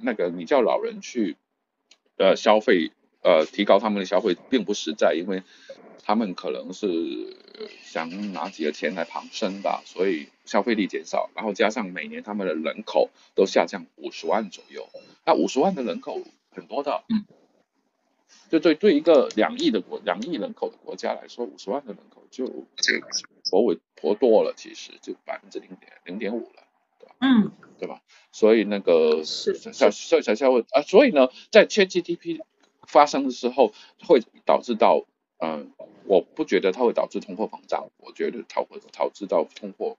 [0.00, 1.36] 那个你叫老人去。
[2.18, 2.92] 呃，消费
[3.22, 5.42] 呃提高他们的消费并不实在，因为
[6.02, 6.86] 他们可能是
[7.58, 14.88] 呃想拿几个钱来旁身吧，所以消费力减少，然后加上每年他们的人口都下降五十万左右，
[15.24, 17.24] 那五十万的人口很多的，嗯，
[18.50, 23.00] 就对对一个两亿的国两亿人口的国家来说，五十万的人口就就
[23.50, 26.62] 颇为颇多了，其实就百分之零点零点五了。
[27.20, 27.65] 嗯对吧？
[28.36, 32.42] 所以那个是小小小小问啊，所以呢，在 ChatGPT
[32.86, 33.72] 发生的时候，
[34.06, 35.06] 会导致到
[35.38, 35.72] 嗯、
[36.04, 39.96] 我不觉得它会导致通货膨胀，我觉得它会导致到通货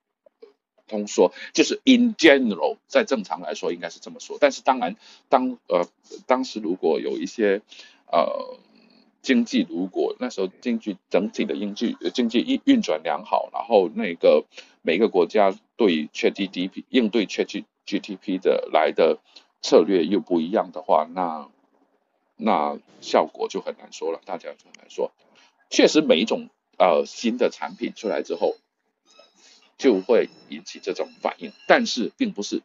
[0.87, 4.37] 通缩，就是 in general，在正常来说应该是这么说。
[4.39, 4.95] 但是当然，
[5.29, 5.87] 当呃
[6.27, 7.63] 当时如果有一些
[8.11, 8.55] 呃
[9.23, 14.45] 经济如果那时候经济整体的经济经济运运转良好，然后那个
[14.83, 17.25] 每个国家对 ChatGPT 应对
[17.87, 19.17] ChatGPT 的来的
[19.61, 21.49] 策略又不一样的话，那
[22.35, 25.11] 那效果就很难说了，大家就很难说。
[25.69, 28.55] 确实，每一种呃新的产品出来之后，
[29.77, 32.61] 就会引起这种反应，但是并不是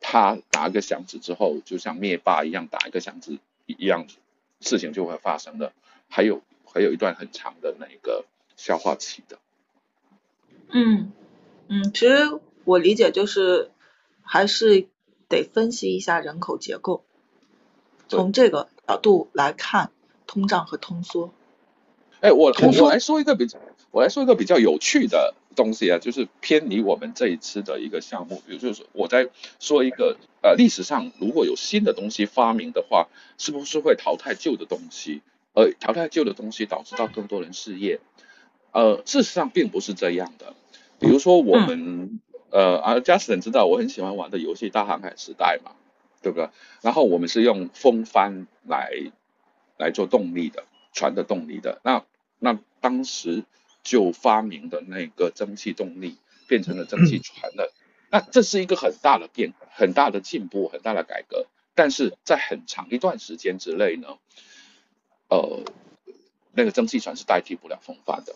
[0.00, 4.06] 他打一个响指之后，就像灭霸一样打一个响指一样，
[4.60, 5.72] 事情就会发生的，
[6.08, 8.24] 还有还有一段很长的那个
[8.56, 9.38] 消化期的。
[10.68, 11.12] 嗯
[11.68, 13.70] 嗯，其实我理解就是
[14.22, 14.86] 还是
[15.28, 17.04] 得分析一下人口结构，
[18.08, 19.90] 从这个角度来看
[20.26, 21.32] 通胀和通缩。
[22.20, 23.46] 哎，我我来说一个比
[23.90, 28.42] 我来说一个比较有趣的东西啊，就是偏离我们这一次的一个项目。
[28.46, 33.08] 比如就是我在说一个呃，历史上如果有新的东西发明的话，
[33.38, 35.20] 是不是会淘汰旧的东西？
[35.54, 38.00] 呃淘汰旧的东西导致到更多人失业？
[38.70, 40.54] 呃，事实上并不是这样的。
[40.98, 42.20] 比如说我们
[42.52, 45.72] 呃啊，Justin 知道我很喜欢玩的游戏《大航海时代》嘛，
[46.20, 46.50] 对不对？
[46.82, 48.92] 然后我们是用风帆来
[49.78, 51.80] 来做动力的船的动力的。
[51.82, 52.04] 那
[52.38, 53.44] 那当时
[53.82, 57.72] 就发明的那个蒸汽动力变成了蒸汽船的。
[58.10, 61.46] 那这是一个很大的变，很大的进步，很大的改革。
[61.74, 64.18] 但是在很长一段时间之内呢，
[65.28, 65.64] 呃，
[66.52, 68.34] 那个蒸汽船是代替不了风帆的。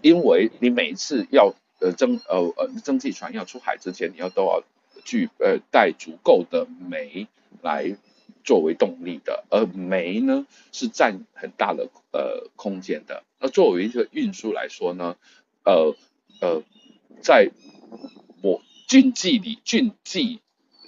[0.00, 4.62] 因为你每一次要呃蒸呃呃蒸汽船要出海之前，你要都要
[5.04, 7.28] 具呃带足够的煤
[7.62, 7.96] 来
[8.42, 13.22] 作为动力的，而煤呢是占很大的呃空间的。
[13.38, 15.16] 那作为一个运输来说呢，
[15.64, 15.94] 呃
[16.40, 16.62] 呃
[17.22, 17.50] 在
[18.42, 20.40] 我军纪里军纪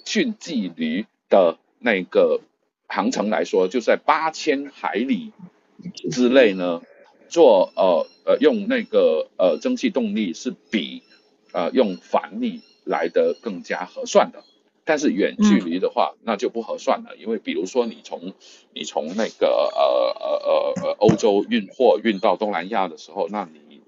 [0.05, 2.41] 军纪旅的那个
[2.87, 5.33] 航程来说，就在八千海里
[6.11, 6.81] 之内呢。
[7.29, 11.03] 做呃呃用那个呃蒸汽动力是比
[11.53, 14.43] 呃用反力来的更加合算的，
[14.85, 18.33] 但是远距离的话那就不合算了，因为比如说你从
[18.73, 23.81] 你从那个呃呃呃呃欧洲运货运到东南亚的时候，那你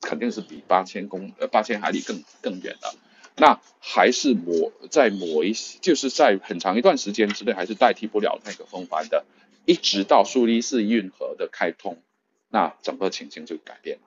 [0.00, 2.94] 肯定是比八千公呃八千海里更更远的，
[3.36, 9.24] 那还是抹在抹一就是在很长一段时间之内还是代替不了那个风帆的，
[9.66, 11.98] 一直到苏黎世运河的开通。
[12.50, 14.02] 那整个情形就改变了。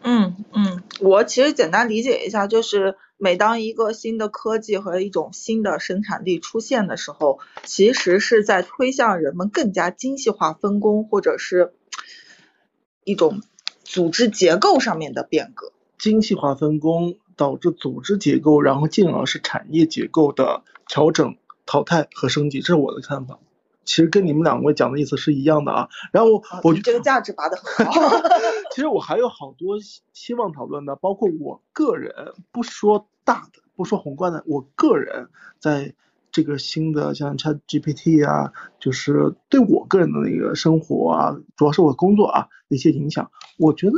[0.00, 11.74] 嗯嗯，我其实简单理解一下，就是每当一个新的科技和一种新的生产力出现的时候，其实是在推向人们更加精细化分工，或者是
[13.04, 13.42] 一种
[13.82, 15.72] 组织结构上面的变革。
[15.98, 23.40] 精细化分工导致组织结构，然后进而是产业结构的调整、淘汰和升级，这是我的看法。
[23.88, 27.92] 其实跟你们两位讲的意思是一样的啊，然后我这个价值拔得很高。
[28.70, 29.78] 其实我还有好多
[30.12, 35.94] 希望讨论的，包括我个人不说大的，不说宏观的，我个人在
[36.30, 43.94] 这个新的像 Chat GPT 啊，就是对我个人的那个生活啊，主要是我工作啊的一些影响，我觉得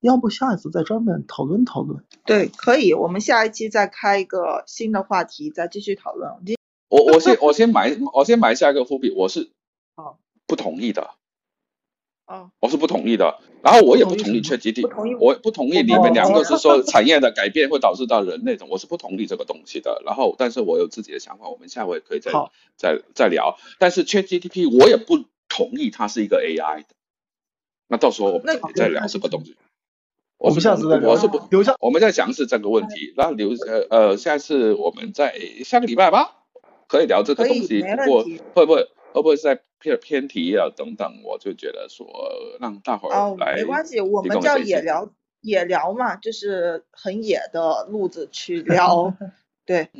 [0.00, 2.02] 要不下一次再专门讨论讨论。
[2.24, 6.32] 对，可以，我们下一期再开一个新的话题，再继续讨论。
[6.94, 9.50] 我我先我先埋我先埋下一个伏笔，我是
[10.46, 11.10] 不同意的，
[12.24, 22.30] 啊，我是不同意的，然后我也不同意 ChatGPT，我不同意你们两个是说产业的改变会导致到人类的，我是不同意这个东西的，然后但是我有自己的想法，我们下回可以再
[22.76, 25.18] 再再聊，但是 ChatGPT 我也不
[25.48, 26.86] 同意它是一个 AI 的，
[27.88, 29.56] 那到时候我们再聊这个东西。
[30.38, 31.10] 我们下次再聊。
[31.10, 35.34] 我是不留下，我们再详细这个问题，然后留呃呃，下一次我们再
[35.64, 36.43] 下个礼拜吧。
[36.88, 38.22] 可以聊这个东西，不过
[38.54, 38.82] 会不会
[39.12, 42.06] 会不会在偏偏题啊等等，我就觉得说
[42.60, 43.56] 让大伙儿来。
[43.56, 49.14] 没关系，我们叫野聊野聊嘛，就是很野的路子去聊，
[49.66, 49.90] 对。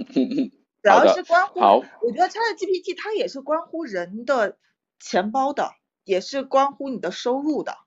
[0.83, 4.59] 主要是关乎，我觉得 ChatGPT 它也是关乎人的
[5.01, 5.71] 钱包的，
[6.05, 7.79] 也是关乎你的收入的。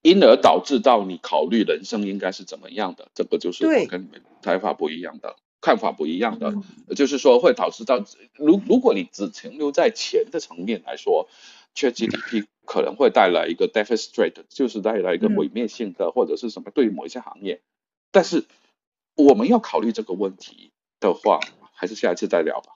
[0.00, 5.36] 因而导致到你考虑人生应该是怎么样的，这个就是我跟你们想法不一样的。
[5.60, 6.54] 看法不一样的，
[6.94, 7.98] 就是说会导致到，
[8.36, 11.28] 如如果你只停留在钱的层面来说
[11.74, 17.60] ，ChatGPT 可能会带来一个 Deficitate，就是带来一个毁灭性的或者是什么对于某一些行业。
[18.10, 18.46] 但是
[19.16, 21.40] 我们要考虑这个问题的话，
[21.74, 22.72] 还是下一次再聊吧。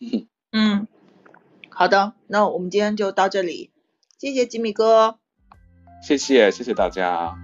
[0.52, 0.86] 嗯，
[1.68, 3.70] 好的，那我们今天就到这里，
[4.18, 5.18] 谢谢吉米哥，
[6.02, 7.36] 谢谢谢谢大家，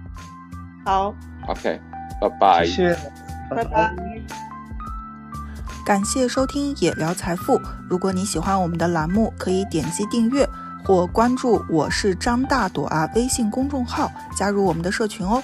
[0.85, 1.13] 好
[1.47, 1.79] ，OK，
[2.19, 3.11] 拜拜，谢谢，
[3.49, 4.06] 拜拜。
[5.87, 7.61] 感谢收听野聊财富。
[7.87, 10.45] 如果你喜欢我们的栏目，可以点击订阅
[10.83, 15.41] 或关注“我是张大朵”啊微信公众号，加入我们的社群哦。